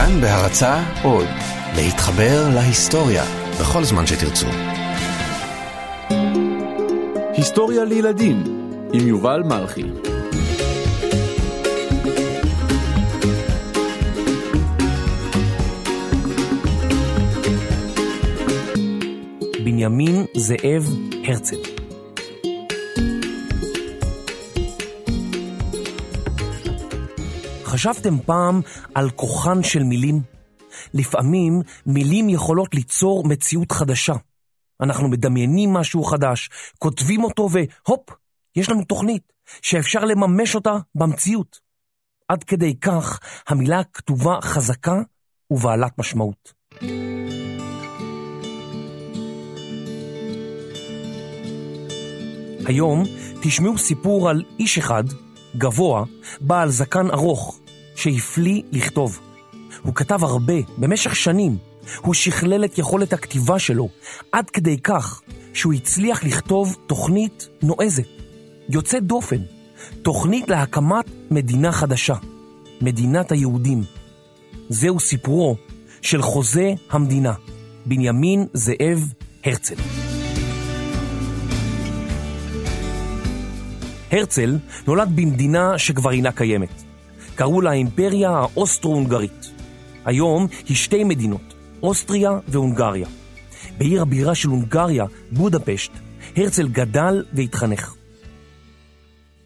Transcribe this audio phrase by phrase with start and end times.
[0.00, 1.26] כאן בהרצה עוד,
[1.76, 3.24] להתחבר להיסטוריה
[3.60, 4.46] בכל זמן שתרצו.
[7.36, 8.42] היסטוריה לילדים
[8.92, 9.84] עם יובל מלכי.
[19.64, 20.94] בנימין זאב
[21.24, 21.69] הרצל
[27.70, 28.60] חשבתם פעם
[28.94, 30.22] על כוחן של מילים?
[30.94, 34.14] לפעמים מילים יכולות ליצור מציאות חדשה.
[34.80, 38.10] אנחנו מדמיינים משהו חדש, כותבים אותו והופ,
[38.56, 39.32] יש לנו תוכנית
[39.62, 41.60] שאפשר לממש אותה במציאות.
[42.28, 45.02] עד כדי כך המילה הכתובה חזקה
[45.50, 46.52] ובעלת משמעות.
[52.66, 53.04] היום
[53.42, 55.04] תשמעו סיפור על איש אחד,
[55.56, 56.04] גבוה,
[56.40, 57.60] בעל זקן ארוך,
[58.00, 59.20] שהפליא לכתוב.
[59.82, 61.56] הוא כתב הרבה, במשך שנים.
[62.00, 63.88] הוא שכלל את יכולת הכתיבה שלו,
[64.32, 65.22] עד כדי כך
[65.54, 68.06] שהוא הצליח לכתוב תוכנית נועזת,
[68.68, 69.42] יוצאת דופן,
[70.02, 72.14] תוכנית להקמת מדינה חדשה,
[72.80, 73.82] מדינת היהודים.
[74.68, 75.56] זהו סיפורו
[76.02, 77.32] של חוזה המדינה,
[77.86, 79.12] בנימין זאב
[79.44, 79.74] הרצל.
[84.12, 86.89] הרצל נולד במדינה שכבר אינה קיימת.
[87.40, 89.50] קראו לה האימפריה האוסטרו-הונגרית.
[90.04, 93.08] היום היא שתי מדינות, אוסטריה והונגריה.
[93.78, 95.92] בעיר הבירה של הונגריה, בודפשט,
[96.36, 97.94] הרצל גדל והתחנך.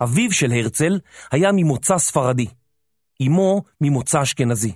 [0.03, 1.01] אביו של הרצל
[1.33, 2.47] היה ממוצא ספרדי,
[3.27, 4.73] אמו ממוצא אשכנזי.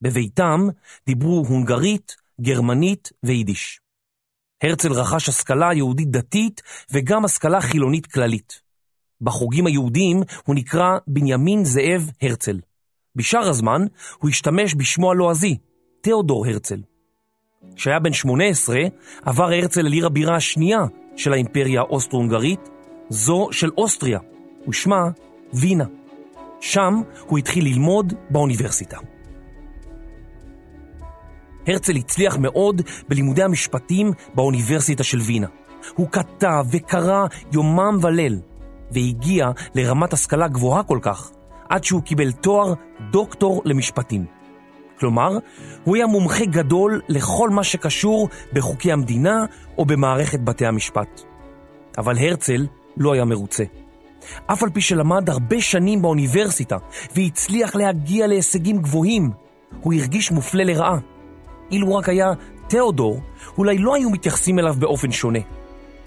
[0.00, 0.60] בביתם
[1.06, 3.80] דיברו הונגרית, גרמנית ויידיש.
[4.62, 8.61] הרצל רכש השכלה יהודית דתית וגם השכלה חילונית כללית.
[9.22, 12.60] בחוגים היהודיים הוא נקרא בנימין זאב הרצל.
[13.16, 13.86] בשאר הזמן
[14.18, 15.56] הוא השתמש בשמו הלועזי,
[16.00, 16.80] תיאודור הרצל.
[17.76, 18.76] כשהיה בן 18
[19.22, 20.80] עבר הרצל אל עיר הבירה השנייה
[21.16, 22.68] של האימפריה האוסטרו-הונגרית,
[23.08, 24.18] זו של אוסטריה,
[24.68, 25.10] ושמה
[25.52, 25.84] וינה.
[26.60, 26.94] שם
[27.26, 28.98] הוא התחיל ללמוד באוניברסיטה.
[31.66, 35.46] הרצל הצליח מאוד בלימודי המשפטים באוניברסיטה של וינה.
[35.94, 38.38] הוא כתב וקרא יומם וליל,
[38.92, 41.30] והגיע לרמת השכלה גבוהה כל כך,
[41.68, 42.74] עד שהוא קיבל תואר
[43.10, 44.24] דוקטור למשפטים.
[44.98, 45.38] כלומר,
[45.84, 49.44] הוא היה מומחה גדול לכל מה שקשור בחוקי המדינה
[49.78, 51.22] או במערכת בתי המשפט.
[51.98, 52.66] אבל הרצל
[52.96, 53.64] לא היה מרוצה.
[54.46, 56.76] אף על פי שלמד הרבה שנים באוניברסיטה
[57.16, 59.30] והצליח להגיע להישגים גבוהים,
[59.80, 60.98] הוא הרגיש מופלה לרעה.
[61.70, 62.32] אילו רק היה
[62.68, 63.20] תיאודור,
[63.58, 65.38] אולי לא היו מתייחסים אליו באופן שונה.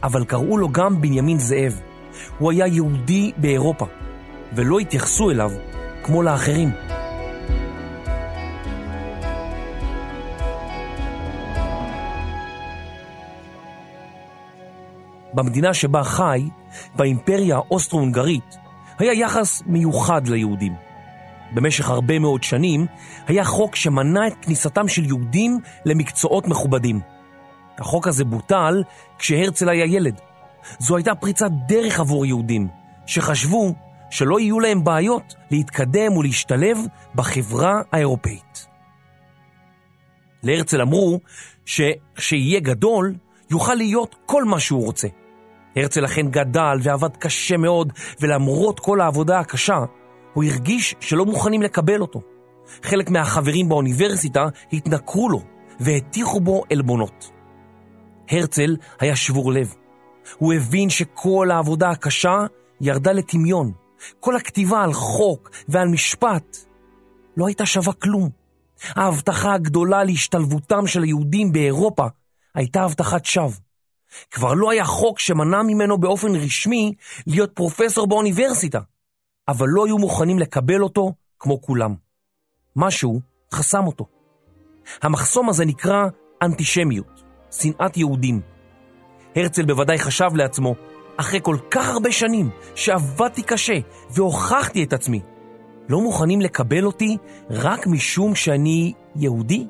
[0.03, 1.81] אבל קראו לו גם בנימין זאב.
[2.39, 3.85] הוא היה יהודי באירופה,
[4.53, 5.51] ולא התייחסו אליו
[6.03, 6.69] כמו לאחרים.
[15.33, 16.49] במדינה שבה חי,
[16.95, 18.57] באימפריה האוסטרו-הונגרית,
[18.99, 20.73] היה יחס מיוחד ליהודים.
[21.53, 22.85] במשך הרבה מאוד שנים
[23.27, 26.99] היה חוק שמנע את כניסתם של יהודים למקצועות מכובדים.
[27.77, 28.83] החוק הזה בוטל
[29.17, 30.19] כשהרצל היה ילד.
[30.79, 32.67] זו הייתה פריצת דרך עבור יהודים,
[33.05, 33.73] שחשבו
[34.09, 36.77] שלא יהיו להם בעיות להתקדם ולהשתלב
[37.15, 38.67] בחברה האירופאית.
[40.43, 41.19] להרצל אמרו
[41.65, 43.15] שכשיהיה גדול,
[43.49, 45.07] יוכל להיות כל מה שהוא רוצה.
[45.75, 49.79] הרצל לכן גדל ועבד קשה מאוד, ולמרות כל העבודה הקשה,
[50.33, 52.21] הוא הרגיש שלא מוכנים לקבל אותו.
[52.83, 55.41] חלק מהחברים באוניברסיטה התנכרו לו
[55.79, 57.31] והטיחו בו עלבונות.
[58.29, 59.75] הרצל היה שבור לב.
[60.37, 62.45] הוא הבין שכל העבודה הקשה
[62.81, 63.71] ירדה לטמיון.
[64.19, 66.57] כל הכתיבה על חוק ועל משפט
[67.37, 68.29] לא הייתה שווה כלום.
[68.89, 72.05] ההבטחה הגדולה להשתלבותם של היהודים באירופה
[72.55, 73.51] הייתה הבטחת שווא.
[74.31, 76.93] כבר לא היה חוק שמנע ממנו באופן רשמי
[77.27, 78.79] להיות פרופסור באוניברסיטה,
[79.47, 81.95] אבל לא היו מוכנים לקבל אותו כמו כולם.
[82.75, 83.21] משהו
[83.53, 84.05] חסם אותו.
[85.01, 86.07] המחסום הזה נקרא
[86.41, 88.54] אנטישמיות, שנאת יהודים.
[89.35, 90.75] הרצל בוודאי חשב לעצמו,
[91.17, 93.79] אחרי כל כך הרבה שנים שעבדתי קשה
[94.09, 95.21] והוכחתי את עצמי,
[95.89, 97.17] לא מוכנים לקבל אותי
[97.49, 99.67] רק משום שאני יהודי?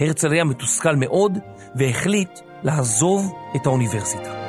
[0.00, 1.38] הרצל היה מתוסכל מאוד
[1.74, 4.40] והחליט לעזוב את האוניברסיטה.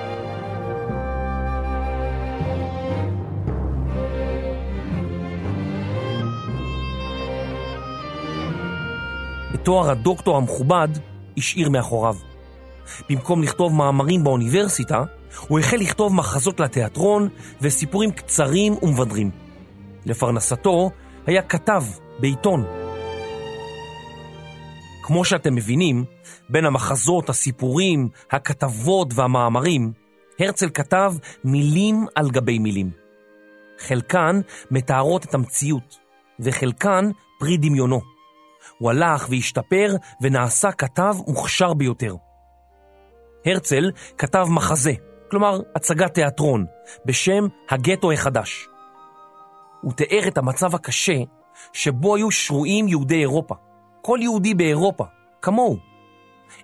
[9.56, 10.88] את תואר הדוקטור המכובד
[11.38, 12.31] השאיר מאחוריו.
[13.10, 15.04] במקום לכתוב מאמרים באוניברסיטה,
[15.48, 17.30] הוא החל לכתוב מחזות לתיאטרון
[17.62, 19.32] וסיפורים קצרים ומבדרים.
[20.06, 20.92] לפרנסתו
[21.26, 21.84] היה כתב
[22.20, 22.66] בעיתון.
[25.04, 26.06] כמו שאתם מבינים,
[26.50, 29.94] בין המחזות, הסיפורים, הכתבות והמאמרים,
[30.40, 31.14] הרצל כתב
[31.44, 32.90] מילים על גבי מילים.
[33.80, 34.42] חלקן
[34.72, 35.98] מתארות את המציאות,
[36.40, 38.02] וחלקן פרי דמיונו.
[38.78, 42.16] הוא הלך והשתפר ונעשה כתב מוכשר ביותר.
[43.46, 44.94] הרצל כתב מחזה,
[45.32, 46.66] כלומר הצגת תיאטרון,
[47.06, 48.68] בשם הגטו החדש.
[49.82, 51.18] הוא תיאר את המצב הקשה
[51.74, 53.56] שבו היו שרויים יהודי אירופה.
[54.02, 55.06] כל יהודי באירופה,
[55.42, 55.78] כמוהו.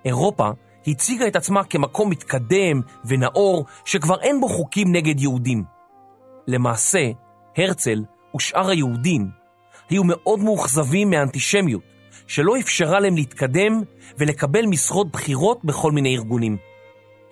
[0.06, 0.50] אירופה
[0.88, 5.64] הציגה את עצמה כמקום מתקדם ונאור שכבר אין בו חוקים נגד יהודים.
[6.48, 7.00] למעשה,
[7.58, 8.04] הרצל
[8.36, 9.30] ושאר היהודים
[9.90, 11.84] היו מאוד מאוכזבים מהאנטישמיות,
[12.28, 13.82] שלא אפשרה להם להתקדם
[14.18, 16.58] ולקבל משרות בכירות בכל מיני ארגונים.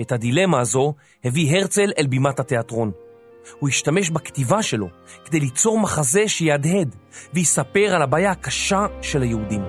[0.02, 0.94] את הדילמה הזו
[1.24, 2.92] הביא הרצל אל בימת התיאטרון.
[3.60, 4.88] הוא השתמש בכתיבה שלו
[5.26, 6.96] כדי ליצור מחזה שיהדהד
[7.34, 9.62] ויספר על הבעיה הקשה של היהודים.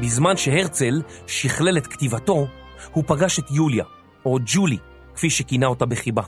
[0.00, 2.46] בזמן שהרצל שכלל את כתיבתו,
[2.92, 3.84] הוא פגש את יוליה,
[4.24, 4.78] או ג'ולי,
[5.14, 6.22] כפי שכינה אותה בחיבה.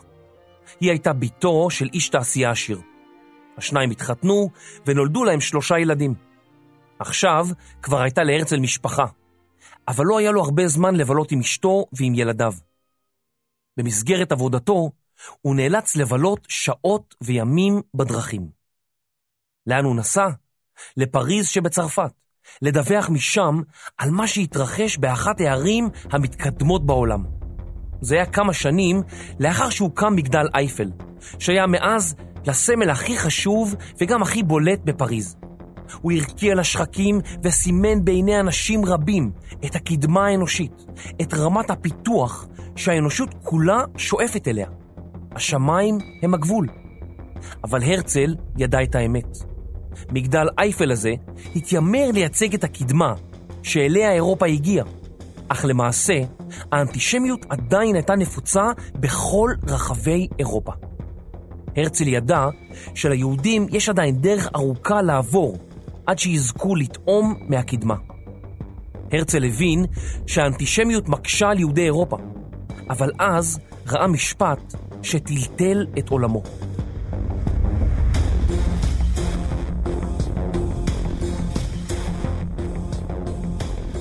[0.80, 2.80] היא הייתה בתו של איש תעשייה עשיר.
[3.56, 4.50] השניים התחתנו
[4.86, 6.14] ונולדו להם שלושה ילדים.
[6.98, 7.46] עכשיו
[7.82, 9.04] כבר הייתה להרצל משפחה,
[9.88, 12.52] אבל לא היה לו הרבה זמן לבלות עם אשתו ועם ילדיו.
[13.76, 14.90] במסגרת עבודתו,
[15.40, 18.48] הוא נאלץ לבלות שעות וימים בדרכים.
[19.66, 20.28] לאן הוא נסע?
[20.96, 22.12] לפריז שבצרפת,
[22.62, 23.62] לדווח משם
[23.98, 27.41] על מה שהתרחש באחת הערים המתקדמות בעולם.
[28.02, 29.02] זה היה כמה שנים
[29.40, 30.90] לאחר שהוקם מגדל אייפל,
[31.38, 32.14] שהיה מאז
[32.46, 35.36] לסמל הכי חשוב וגם הכי בולט בפריז.
[36.00, 39.30] הוא הרקיע לשחקים וסימן בעיני אנשים רבים
[39.64, 40.86] את הקדמה האנושית,
[41.22, 42.46] את רמת הפיתוח
[42.76, 44.66] שהאנושות כולה שואפת אליה.
[45.32, 46.66] השמיים הם הגבול.
[47.64, 49.38] אבל הרצל ידע את האמת.
[50.10, 51.14] מגדל אייפל הזה
[51.56, 53.14] התיימר לייצג את הקדמה
[53.62, 54.86] שאליה אירופה הגיעה,
[55.48, 56.20] אך למעשה
[56.72, 60.72] האנטישמיות עדיין הייתה נפוצה בכל רחבי אירופה.
[61.76, 62.46] הרצל ידע
[62.94, 65.58] שליהודים יש עדיין דרך ארוכה לעבור
[66.06, 67.94] עד שיזכו לטעום מהקדמה.
[69.12, 69.84] הרצל הבין
[70.26, 72.16] שהאנטישמיות מקשה על יהודי אירופה,
[72.90, 76.42] אבל אז ראה משפט שטלטל את עולמו.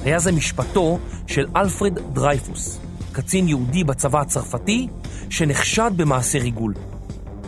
[0.03, 2.79] היה זה משפטו של אלפרד דרייפוס,
[3.11, 4.87] קצין יהודי בצבא הצרפתי
[5.29, 6.73] שנחשד במעשה ריגול.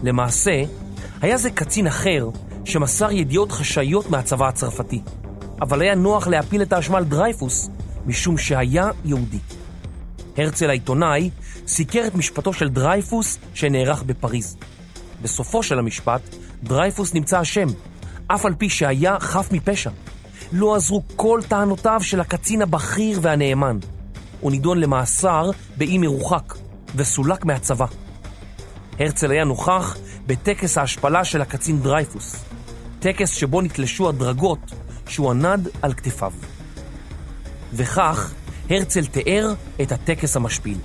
[0.03, 0.63] למעשה,
[1.21, 2.29] היה זה קצין אחר
[2.65, 5.01] שמסר ידיעות חשאיות מהצבא הצרפתי,
[5.61, 7.69] אבל היה נוח להפיל את האשמה על דרייפוס
[8.05, 9.39] משום שהיה יהודי.
[10.37, 11.29] הרצל העיתונאי
[11.67, 14.57] סיקר את משפטו של דרייפוס שנערך בפריז.
[15.21, 16.21] בסופו של המשפט,
[16.63, 17.67] דרייפוס נמצא אשם,
[18.27, 19.89] אף על פי שהיה חף מפשע.
[20.55, 23.77] לא עזרו כל טענותיו של הקצין הבכיר והנאמן.
[24.39, 26.53] הוא נידון למאסר באי מרוחק
[26.95, 27.85] וסולק מהצבא.
[28.99, 29.97] הרצל היה נוכח
[30.27, 32.45] בטקס ההשפלה של הקצין דרייפוס,
[32.99, 34.59] טקס שבו נתלשו הדרגות
[35.07, 36.33] שהוא ענד על כתפיו.
[37.73, 38.33] וכך
[38.69, 40.77] הרצל תיאר את הטקס המשפיל.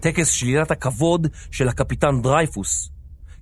[0.00, 2.90] טקס שלילת הכבוד של הקפיטן דרייפוס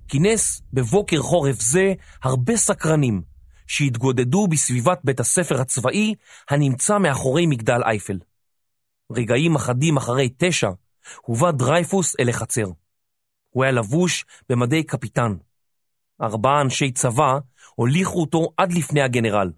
[0.07, 3.32] כינס בבוקר חורף זה הרבה סקרנים
[3.67, 6.15] שהתגודדו בסביבת בית הספר הצבאי
[6.49, 8.19] הנמצא מאחורי מגדל אייפל.
[9.11, 10.69] רגעים אחדים אחרי תשע
[11.21, 12.65] הובא דרייפוס אל החצר.
[13.49, 15.35] הוא היה לבוש במדי קפיטן.
[16.21, 17.37] ארבעה אנשי צבא
[17.75, 19.51] הוליכו אותו עד לפני הגנרל.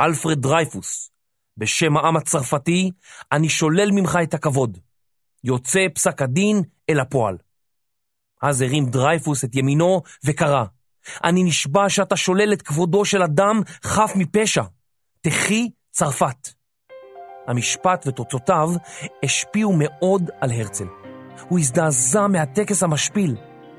[0.00, 1.10] אלפרד דרייפוס,
[1.56, 2.90] בשם העם הצרפתי,
[3.32, 4.78] אני שולל ממך את הכבוד.
[5.44, 7.36] יוצא פסק הדין אל הפועל.
[8.42, 10.64] אז הרים דרייפוס את ימינו וקרא,
[11.24, 14.62] אני נשבע שאתה שולל את כבודו של אדם חף מפשע.
[15.20, 16.48] תחי צרפת.
[17.46, 18.68] המשפט ותוצאותיו
[19.24, 20.86] השפיעו מאוד על הרצל.
[21.48, 23.36] הוא הזדעזע מהטקס המשפיל,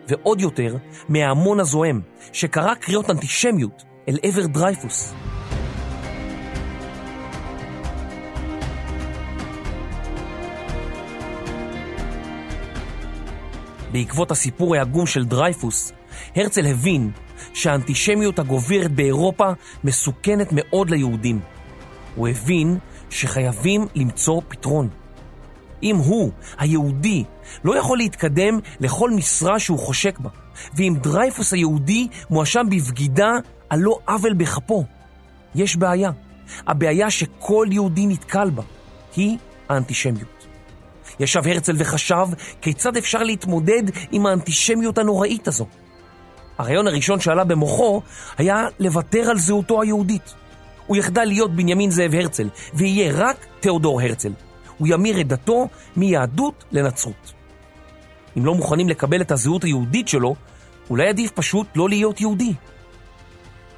[0.08, 0.76] ועוד יותר
[1.10, 2.02] מההמון הזוהם,
[2.34, 5.14] שקרא קריאות אנטישמיות אל עבר דרייפוס.
[13.92, 15.94] בעקבות הסיפור העגום של דרייפוס,
[16.36, 17.12] הרצל הבין
[17.54, 19.52] שהאנטישמיות הגוברת באירופה
[19.84, 21.40] מסוכנת מאוד ליהודים.
[22.16, 22.78] הוא הבין
[23.10, 24.90] שחייבים למצוא פתרון.
[25.84, 27.24] אם הוא, היהודי,
[27.64, 30.30] לא יכול להתקדם לכל משרה שהוא חושק בה,
[30.76, 33.32] ואם דרייפוס היהודי מואשם בבגידה
[33.70, 34.86] על לא עוול בכפו,
[35.56, 36.12] יש בעיה.
[36.68, 38.64] הבעיה שכל יהודי נתקל בה
[39.16, 39.38] היא
[39.70, 40.48] האנטישמיות.
[41.20, 42.28] ישב הרצל וחשב
[42.62, 45.68] כיצד אפשר להתמודד עם האנטישמיות הנוראית הזו.
[46.58, 48.02] הרעיון הראשון שעלה במוחו
[48.38, 50.34] היה לוותר על זהותו היהודית.
[50.88, 54.32] הוא יחדל להיות בנימין זאב הרצל, ויהיה רק תיאודור הרצל.
[54.78, 57.34] הוא ימיר את דתו מיהדות לנצרות.
[58.38, 60.36] אם לא מוכנים לקבל את הזהות היהודית שלו,
[60.90, 62.54] אולי עדיף פשוט לא להיות יהודי.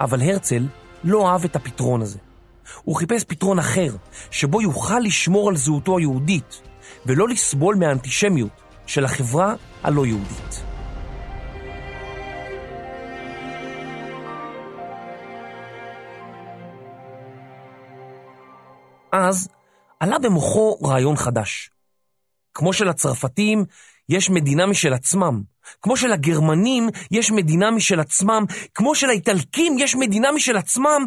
[0.01, 0.67] אבל הרצל
[1.03, 2.19] לא אהב את הפתרון הזה.
[2.83, 3.95] הוא חיפש פתרון אחר,
[4.31, 6.61] שבו יוכל לשמור על זהותו היהודית,
[7.05, 9.53] ולא לסבול מהאנטישמיות של החברה
[9.83, 10.74] הלא יהודית.
[19.15, 19.47] אז
[19.99, 21.69] עלה במוחו רעיון חדש.
[22.53, 23.65] כמו שלצרפתים
[24.09, 25.41] יש מדינה משל עצמם,
[25.81, 31.05] כמו שלגרמנים יש מדינה משל עצמם, כמו שלאיטלקים יש מדינה משל עצמם,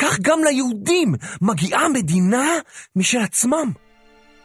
[0.00, 2.46] כך גם ליהודים מגיעה מדינה
[2.96, 3.72] משל עצמם.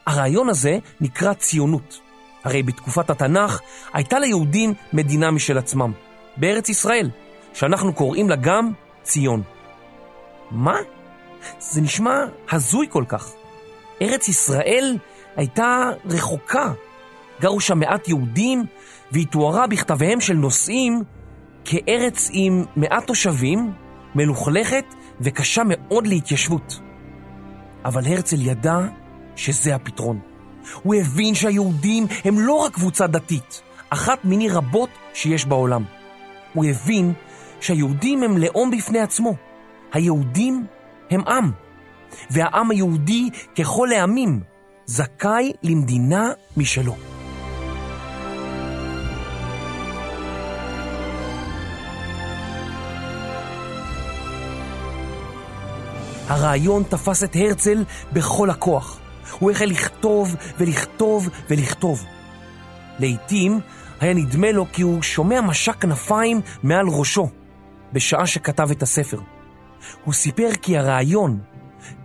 [0.08, 2.00] הרעיון הזה נקרא ציונות.
[2.44, 3.60] הרי בתקופת התנ"ך
[3.94, 5.92] הייתה ליהודים מדינה משל עצמם,
[6.38, 7.10] בארץ ישראל,
[7.54, 8.72] שאנחנו קוראים לה גם
[9.04, 9.42] ציון.
[10.52, 10.78] מה?
[11.60, 13.32] זה נשמע הזוי כל כך.
[14.02, 14.98] ארץ ישראל
[15.36, 16.72] הייתה רחוקה.
[17.42, 18.64] גרו שם מעט יהודים,
[19.12, 21.04] והיא תוארה בכתביהם של נוסעים
[21.66, 23.72] כארץ עם מעט תושבים,
[24.16, 24.86] מלוכלכת
[25.22, 26.80] וקשה מאוד להתיישבות.
[27.86, 28.78] אבל הרצל ידע
[29.36, 30.20] שזה הפתרון.
[30.84, 35.84] הוא הבין שהיהודים הם לא רק קבוצה דתית, אחת מיני רבות שיש בעולם.
[36.54, 37.14] הוא הבין
[37.60, 39.36] שהיהודים הם לאום בפני עצמו.
[39.94, 40.66] היהודים
[41.10, 41.52] הם עם,
[42.30, 44.40] והעם היהודי ככל העמים
[44.86, 46.96] זכאי למדינה משלו.
[56.28, 57.84] הרעיון תפס את הרצל
[58.14, 59.00] בכל הכוח.
[59.40, 62.06] הוא החל לכתוב ולכתוב ולכתוב.
[63.00, 63.60] לעתים
[64.00, 67.30] היה נדמה לו כי הוא שומע משק כנפיים מעל ראשו,
[67.94, 69.20] בשעה שכתב את הספר.
[70.04, 71.40] הוא סיפר כי הרעיון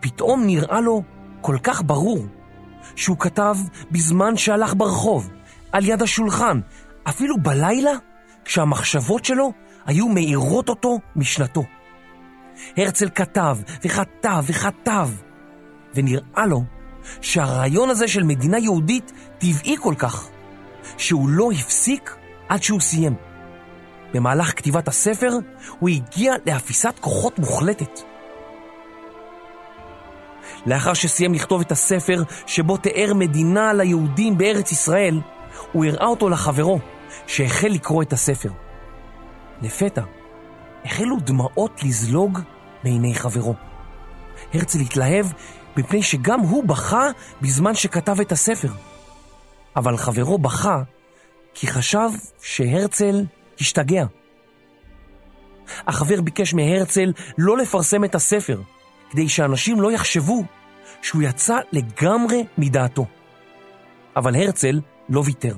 [0.00, 1.02] פתאום נראה לו
[1.40, 2.26] כל כך ברור,
[2.96, 3.56] שהוא כתב
[3.90, 5.30] בזמן שהלך ברחוב,
[5.72, 6.60] על יד השולחן,
[7.04, 7.92] אפילו בלילה,
[8.44, 9.52] כשהמחשבות שלו
[9.86, 11.62] היו מאירות אותו משנתו.
[12.76, 15.08] הרצל כתב וכתב וכתב,
[15.94, 16.64] ונראה לו
[17.20, 20.28] שהרעיון הזה של מדינה יהודית טבעי כל כך,
[20.96, 22.16] שהוא לא הפסיק
[22.48, 23.14] עד שהוא סיים.
[24.14, 25.30] במהלך כתיבת הספר
[25.78, 28.00] הוא הגיע לאפיסת כוחות מוחלטת.
[30.66, 35.20] לאחר שסיים לכתוב את הספר שבו תיאר מדינה ליהודים בארץ ישראל,
[35.72, 36.78] הוא הראה אותו לחברו,
[37.26, 38.50] שהחל לקרוא את הספר.
[39.62, 40.02] לפתע,
[40.84, 42.38] החלו דמעות לזלוג
[42.84, 43.54] מעיני חברו.
[44.54, 45.26] הרצל התלהב
[45.76, 47.08] מפני שגם הוא בכה
[47.42, 48.68] בזמן שכתב את הספר.
[49.76, 50.82] אבל חברו בכה
[51.54, 52.08] כי חשב
[52.42, 53.24] שהרצל
[53.60, 54.04] השתגע.
[55.86, 58.60] החבר ביקש מהרצל לא לפרסם את הספר,
[59.10, 60.44] כדי שאנשים לא יחשבו
[61.02, 63.06] שהוא יצא לגמרי מדעתו.
[64.16, 65.56] אבל הרצל לא ויתר.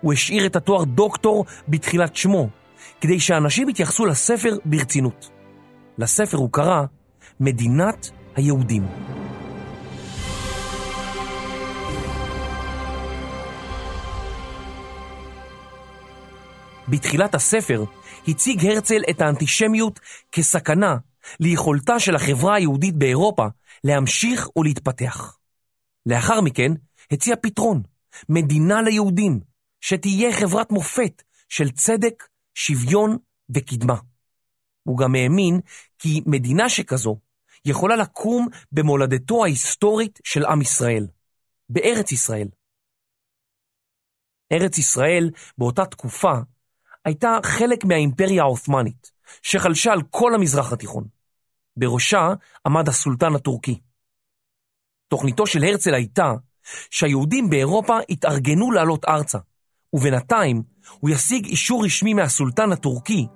[0.00, 2.48] הוא השאיר את התואר דוקטור בתחילת שמו,
[3.00, 5.30] כדי שאנשים יתייחסו לספר ברצינות.
[5.98, 6.84] לספר הוא קרא
[7.40, 8.86] מדינת היהודים.
[16.90, 17.84] בתחילת הספר
[18.28, 20.00] הציג הרצל את האנטישמיות
[20.32, 20.96] כסכנה
[21.40, 23.46] ליכולתה של החברה היהודית באירופה
[23.84, 25.38] להמשיך ולהתפתח.
[26.06, 26.72] לאחר מכן
[27.10, 27.82] הציע פתרון,
[28.28, 29.40] מדינה ליהודים,
[29.80, 33.16] שתהיה חברת מופת של צדק, שוויון
[33.54, 33.96] וקדמה.
[34.82, 35.60] הוא גם האמין
[35.98, 37.16] כי מדינה שכזו
[37.64, 41.06] יכולה לקום במולדתו ההיסטורית של עם ישראל,
[41.68, 42.48] בארץ ישראל.
[44.52, 46.32] ארץ ישראל באותה תקופה
[47.04, 49.10] הייתה חלק מהאימפריה העות'מאנית,
[49.42, 51.04] שחלשה על כל המזרח התיכון.
[51.76, 52.28] בראשה
[52.66, 53.80] עמד הסולטן הטורקי.
[55.08, 56.32] תוכניתו של הרצל הייתה
[56.90, 59.38] שהיהודים באירופה התארגנו לעלות ארצה,
[59.92, 60.62] ובינתיים
[61.00, 63.26] הוא ישיג אישור רשמי מהסולטן הטורקי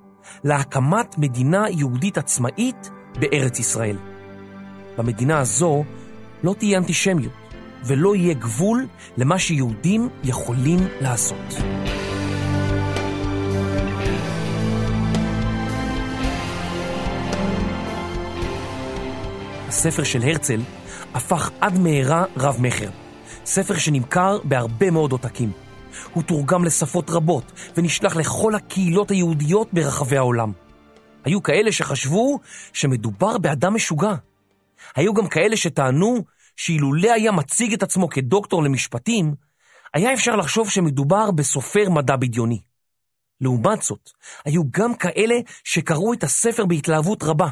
[0.45, 2.91] להקמת מדינה יהודית עצמאית
[3.21, 3.97] בארץ ישראל.
[4.99, 5.85] במדינה הזו
[6.43, 7.33] לא תהיה אנטישמיות
[7.85, 11.55] ולא יהיה גבול למה שיהודים יכולים לעשות.
[19.75, 20.61] הספר של הרצל
[21.15, 22.91] הפך עד מהרה רב-מכר.
[23.45, 25.53] ספר שנמכר בהרבה מאוד עותקים.
[26.13, 30.53] הוא תורגם לשפות רבות ונשלח לכל הקהילות היהודיות ברחבי העולם.
[31.25, 32.41] היו כאלה שחשבו
[32.73, 34.15] שמדובר באדם משוגע.
[34.97, 36.25] היו גם כאלה שטענו
[36.57, 39.35] שאילולא היה מציג את עצמו כדוקטור למשפטים,
[39.95, 42.61] היה אפשר לחשוב שמדובר בסופר מדע בדיוני.
[43.41, 44.11] לעומת זאת,
[44.45, 47.49] היו גם כאלה שקראו את הספר בהתלהבות רבה,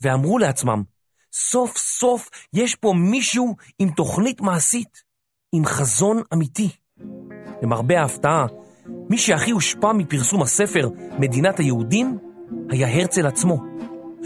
[0.00, 0.82] ואמרו לעצמם,
[1.32, 5.02] סוף סוף יש פה מישהו עם תוכנית מעשית,
[5.54, 6.68] עם חזון אמיתי.
[7.62, 8.46] למרבה ההפתעה,
[9.10, 12.18] מי שהכי הושפע מפרסום הספר מדינת היהודים
[12.70, 13.56] היה הרצל עצמו.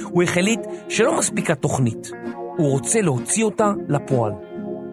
[0.02, 2.10] הוא החליט שלא מספיקה תוכנית,
[2.56, 4.32] הוא רוצה להוציא אותה לפועל,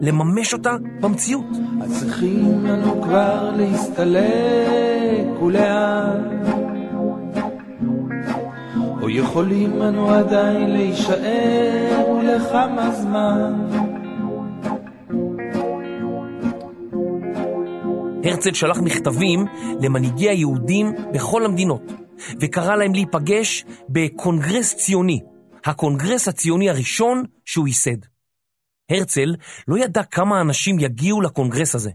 [0.00, 1.44] לממש אותה במציאות.
[1.82, 6.61] אז צריכים לנו כבר להסתלק ולאט,
[9.02, 13.52] או יכולים אנו עדיין להישאר ולכמה זמן.
[18.24, 19.46] הרצל שלח מכתבים
[19.80, 21.82] למנהיגי היהודים בכל המדינות,
[22.40, 25.20] וקרא להם להיפגש בקונגרס ציוני,
[25.64, 28.06] הקונגרס הציוני הראשון שהוא ייסד.
[28.90, 29.34] הרצל
[29.68, 31.90] לא ידע כמה אנשים יגיעו לקונגרס הזה.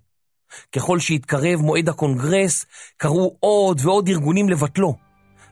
[0.72, 2.66] ככל שהתקרב מועד הקונגרס,
[2.98, 5.07] קראו עוד ועוד ארגונים לבטלו,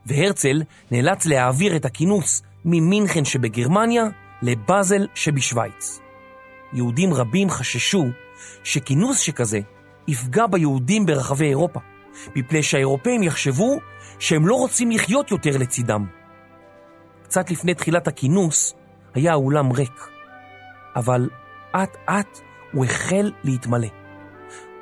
[0.05, 4.03] והרצל נאלץ להעביר את הכינוס ממינכן שבגרמניה
[4.41, 5.99] לבאזל שבשוויץ.
[6.73, 8.05] יהודים רבים חששו
[8.63, 9.59] שכינוס שכזה
[10.07, 11.79] יפגע ביהודים ברחבי אירופה,
[12.35, 13.79] מפני שהאירופאים יחשבו
[14.19, 16.05] שהם לא רוצים לחיות יותר לצידם.
[17.23, 18.73] קצת לפני תחילת הכינוס
[19.13, 20.07] היה האולם ריק,
[20.95, 21.29] אבל
[21.75, 22.39] אט אט
[22.71, 23.87] הוא החל להתמלא.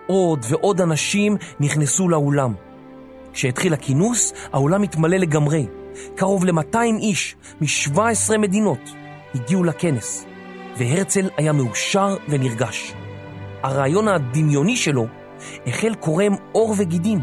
[0.08, 2.54] עוד ועוד אנשים נכנסו לאולם.
[3.34, 5.68] כשהתחיל הכינוס, האולם התמלא לגמרי.
[6.16, 8.80] קרוב ל-200 איש מ-17 מדינות
[9.36, 10.26] הגיעו לכנס,
[10.78, 12.94] והרצל היה מאושר ונרגש.
[13.64, 15.08] הרעיון הדמיוני שלו
[15.68, 17.20] החל קורם עור וגידים.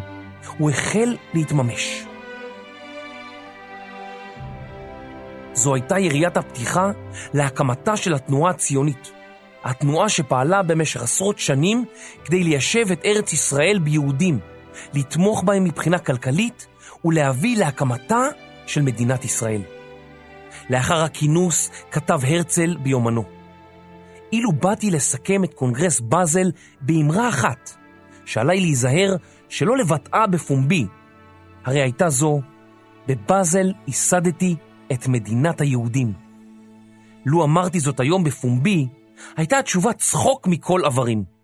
[0.59, 2.05] הוא החל להתממש.
[5.53, 6.91] זו הייתה יריית הפתיחה
[7.35, 9.13] להקמתה של התנועה הציונית.
[9.65, 11.85] התנועה שפעלה במשך עשרות שנים
[12.25, 14.39] כדי ליישב את ארץ ישראל ביהודים,
[14.95, 16.67] לתמוך בהם מבחינה כלכלית
[17.05, 18.27] ולהביא להקמתה
[18.67, 19.63] של מדינת ישראל.
[20.71, 23.25] לאחר הכינוס כתב הרצל ביומנו:
[24.33, 27.71] אילו באתי לסכם את קונגרס באזל באמרה אחת,
[28.25, 29.17] שעליי להיזהר
[29.49, 30.87] שלא לבטאה בפומבי,
[31.65, 32.41] הרי הייתה זו,
[33.07, 34.57] בבאזל ייסדתי
[34.93, 36.13] את מדינת היהודים.
[37.27, 38.87] לו אמרתי זאת היום בפומבי,
[39.37, 41.40] הייתה התשובה צחוק מכל עברים.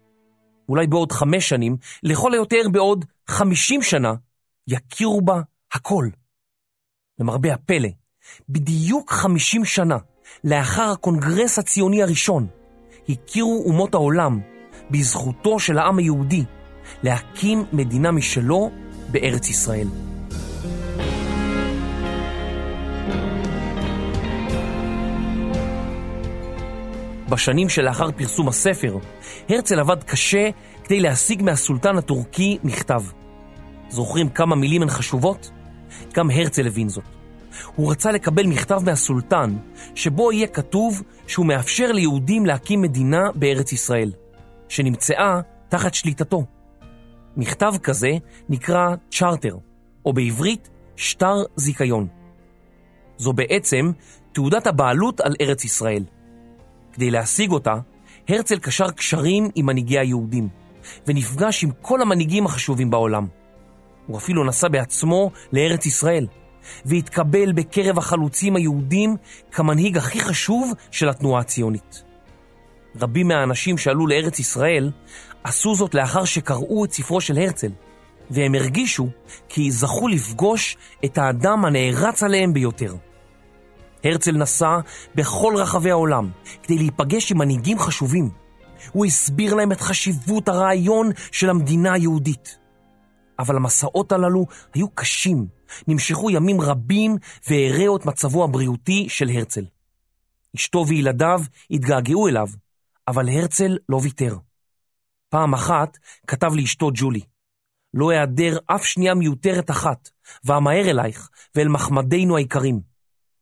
[0.69, 4.15] אולי בעוד חמש שנים, לכל היותר בעוד חמישים שנה,
[4.69, 5.41] יכירו בה
[5.73, 6.09] הכל.
[7.19, 7.89] למרבה הפלא,
[8.49, 9.97] בדיוק חמישים שנה
[10.45, 12.47] לאחר הקונגרס הציוני הראשון,
[13.09, 14.41] הכירו אומות העולם
[14.91, 16.45] בזכותו של העם היהודי
[17.03, 18.71] להקים מדינה משלו
[19.11, 20.16] בארץ ישראל.
[27.29, 28.99] בשנים שלאחר פרסום הספר,
[29.49, 30.51] הרצל עבד קשה
[30.85, 33.03] כדי להשיג מהסולטן הטורקי מכתב.
[33.89, 35.51] זוכרים כמה מילים הן חשובות?
[36.15, 37.05] גם הרצל הבין זאת.
[37.75, 39.57] הוא רצה לקבל מכתב מהסולטן,
[39.95, 44.13] שבו יהיה כתוב שהוא מאפשר ליהודים להקים מדינה בארץ ישראל,
[44.69, 46.45] שנמצאה תחת שליטתו.
[47.37, 48.11] מכתב כזה
[48.49, 49.57] נקרא צ'רטר,
[50.05, 52.07] או בעברית שטר זיכיון.
[53.19, 53.91] זו בעצם
[54.33, 56.05] תעודת הבעלות על ארץ ישראל.
[56.97, 57.75] כדי להשיג אותה,
[58.29, 60.49] הרצל קשר קשרים עם מנהיגי היהודים,
[61.07, 63.27] ונפגש עם כל המנהיגים החשובים בעולם.
[64.07, 66.27] הוא אפילו נסע בעצמו לארץ ישראל,
[66.85, 69.17] והתקבל בקרב החלוצים היהודים
[69.53, 72.03] כמנהיג הכי חשוב של התנועה הציונית.
[73.01, 74.91] רבים מהאנשים שעלו לארץ ישראל
[75.45, 77.71] עשו זאת לאחר שקראו את ספרו של הרצל,
[78.31, 79.09] והם הרגישו
[79.49, 82.95] כי זכו לפגוש את האדם הנערץ עליהם ביותר.
[84.07, 84.79] הרצל נסע
[85.15, 86.31] בכל רחבי העולם
[86.63, 88.31] כדי להיפגש עם מנהיגים חשובים.
[88.93, 92.59] הוא הסביר להם את חשיבות הרעיון של המדינה היהודית.
[93.39, 95.47] אבל המסעות הללו היו קשים,
[95.89, 97.17] נמשכו ימים רבים
[97.49, 99.65] והרעו את מצבו הבריאותי של הרצל.
[100.57, 101.41] אשתו וילדיו
[101.71, 102.49] התגעגעו אליו,
[103.09, 104.37] אבל הרצל לא ויתר.
[105.29, 107.21] פעם אחת כתב לאשתו ג'ולי,
[107.95, 110.11] לא אעדר אף שנייה מיותרת אחת,
[110.45, 112.96] ואמהר אלייך ואל מחמדינו היקרים.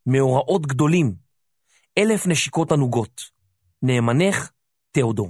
[0.07, 1.13] מאורעות גדולים,
[1.97, 3.21] אלף נשיקות ענוגות,
[3.83, 4.51] נאמנך
[4.91, 5.29] תיאודור.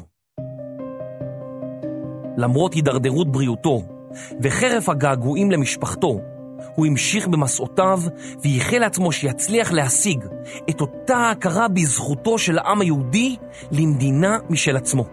[2.37, 3.81] למרות הידרדרות בריאותו
[4.41, 6.21] וחרף הגעגועים למשפחתו,
[6.75, 7.99] הוא המשיך במסעותיו
[8.43, 10.25] וייחל לעצמו שיצליח להשיג
[10.69, 13.35] את אותה הכרה בזכותו של העם היהודי
[13.71, 15.05] למדינה משל עצמו.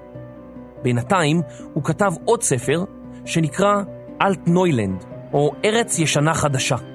[0.83, 2.85] בינתיים הוא כתב עוד ספר
[3.25, 3.83] שנקרא
[4.23, 6.92] אלט נוילנד, או ארץ ישנה חדשה.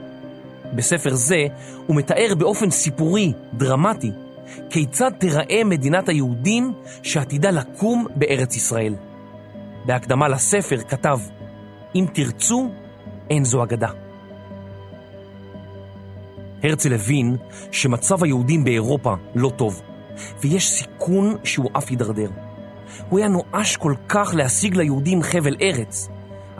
[0.73, 1.47] בספר זה
[1.87, 4.11] הוא מתאר באופן סיפורי, דרמטי,
[4.69, 8.95] כיצד תיראה מדינת היהודים שעתידה לקום בארץ ישראל.
[9.85, 11.19] בהקדמה לספר כתב,
[11.95, 12.69] אם תרצו,
[13.29, 13.89] אין זו אגדה.
[16.63, 17.37] הרצל הבין
[17.71, 19.81] שמצב היהודים באירופה לא טוב,
[20.41, 22.29] ויש סיכון שהוא אף יידרדר.
[23.09, 26.09] הוא היה נואש כל כך להשיג ליהודים חבל ארץ,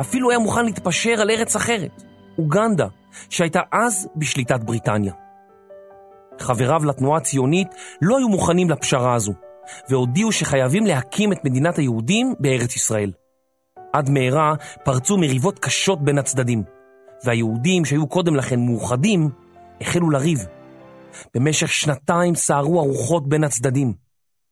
[0.02, 2.04] אפילו היה מוכן להתפשר על ארץ אחרת,
[2.38, 2.88] אוגנדה,
[3.30, 5.14] שהייתה אז בשליטת בריטניה.
[6.40, 7.68] חבריו לתנועה הציונית
[8.02, 9.34] לא היו מוכנים לפשרה הזו,
[9.90, 13.12] והודיעו שחייבים להקים את מדינת היהודים בארץ ישראל.
[13.94, 14.54] עד מהרה
[14.84, 16.64] פרצו מריבות קשות בין הצדדים,
[17.26, 19.30] והיהודים שהיו קודם לכן מאוחדים,
[19.82, 20.46] החלו לריב.
[21.34, 23.94] במשך שנתיים סערו הרוחות בין הצדדים,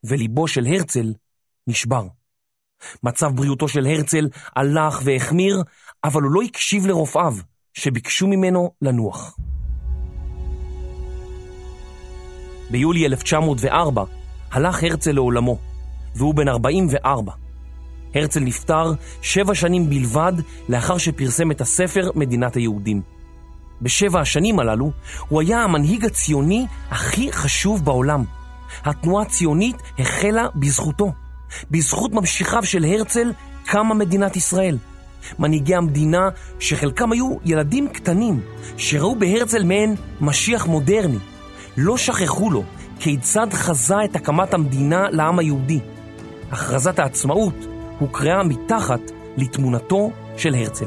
[0.03, 1.13] וליבו של הרצל
[1.67, 2.07] נשבר.
[3.03, 5.63] מצב בריאותו של הרצל הלך והחמיר,
[6.03, 7.35] אבל הוא לא הקשיב לרופאיו,
[7.75, 9.37] שביקשו ממנו לנוח.
[12.71, 14.03] ביולי 1904
[14.51, 15.57] הלך הרצל לעולמו,
[16.15, 17.31] והוא בן 44.
[18.15, 20.33] הרצל נפטר שבע שנים בלבד
[20.69, 23.01] לאחר שפרסם את הספר מדינת היהודים.
[23.81, 24.91] בשבע השנים הללו
[25.27, 28.23] הוא היה המנהיג הציוני הכי חשוב בעולם.
[28.83, 31.11] התנועה הציונית החלה בזכותו.
[31.71, 33.31] בזכות ממשיכיו של הרצל
[33.65, 34.77] קמה מדינת ישראל.
[35.39, 38.39] מנהיגי המדינה, שחלקם היו ילדים קטנים,
[38.77, 41.17] שראו בהרצל מעין משיח מודרני,
[41.77, 42.63] לא שכחו לו
[42.99, 45.79] כיצד חזה את הקמת המדינה לעם היהודי.
[46.51, 47.55] הכרזת העצמאות
[47.99, 49.01] הוקראה מתחת
[49.37, 50.85] לתמונתו של הרצל.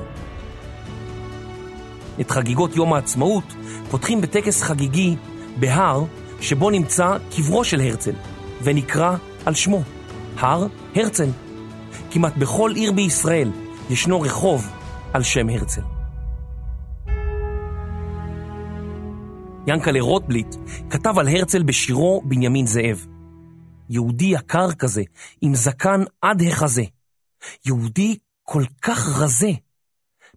[2.20, 3.54] את חגיגות יום העצמאות
[3.90, 5.16] פותחים בטקס חגיגי
[5.60, 6.04] בהר
[6.40, 8.12] שבו נמצא קברו של הרצל,
[8.62, 9.82] ונקרא על שמו,
[10.38, 11.28] הר הרצל.
[12.10, 13.50] כמעט בכל עיר בישראל
[13.90, 14.70] ישנו רחוב
[15.12, 15.82] על שם הרצל.
[19.66, 20.56] ינקלה רוטבליט
[20.90, 23.06] כתב על הרצל בשירו בנימין זאב.
[23.90, 25.02] יהודי יקר כזה,
[25.40, 26.82] עם זקן עד החזה.
[27.66, 29.50] יהודי כל כך רזה.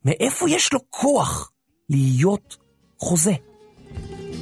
[0.05, 1.51] מאיפה יש לו כוח
[1.89, 2.57] להיות
[2.99, 3.33] חוזה?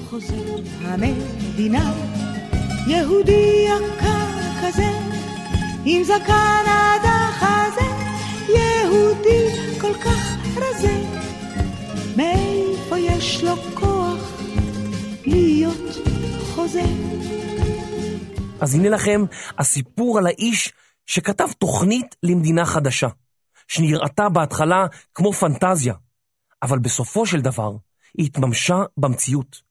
[0.10, 0.36] חוזה
[0.82, 1.94] המדינה,
[2.88, 4.28] יהודי יקר
[4.62, 4.92] כזה,
[5.86, 8.09] עם זקן עד החזה,
[8.56, 11.02] יהודי כל כך רזה.
[12.18, 14.42] מאיפה יש לו כוח
[15.26, 16.08] להיות
[16.56, 16.84] חוזה?
[18.62, 19.22] אז הנה לכם
[19.58, 20.74] הסיפור על האיש
[21.06, 23.08] שכתב תוכנית למדינה חדשה,
[23.68, 25.94] שנראתה בהתחלה כמו פנטזיה,
[26.64, 27.72] אבל בסופו של דבר
[28.18, 29.62] היא התממשה במציאות.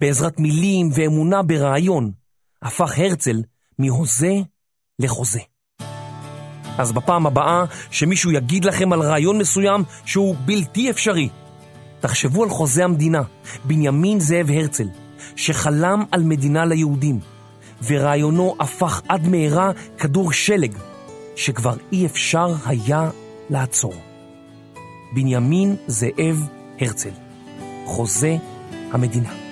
[0.00, 2.12] בעזרת מילים ואמונה ברעיון,
[2.62, 3.42] הפך הרצל
[3.78, 4.32] מהוזה
[4.98, 5.40] לחוזה.
[6.78, 11.28] אז בפעם הבאה שמישהו יגיד לכם על רעיון מסוים שהוא בלתי אפשרי,
[12.00, 13.22] תחשבו על חוזה המדינה,
[13.64, 14.88] בנימין זאב הרצל,
[15.36, 17.20] שחלם על מדינה ליהודים,
[17.86, 20.74] ורעיונו הפך עד מהרה כדור שלג,
[21.36, 23.10] שכבר אי אפשר היה
[23.50, 23.94] לעצור.
[25.14, 26.48] בנימין זאב
[26.80, 27.10] הרצל,
[27.86, 28.36] חוזה
[28.92, 29.47] המדינה.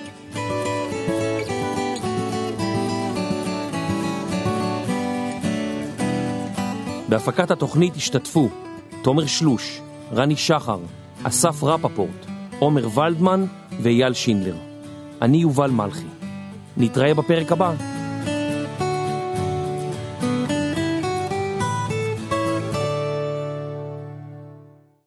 [7.09, 8.49] בהפקת התוכנית השתתפו
[9.01, 9.81] תומר שלוש,
[10.13, 10.79] רני שחר,
[11.23, 12.25] אסף רפפורט,
[12.59, 13.45] עומר ולדמן
[13.81, 14.55] ואייל שינדלר.
[15.21, 16.07] אני יובל מלכי.
[16.77, 17.96] נתראה בפרק הבא.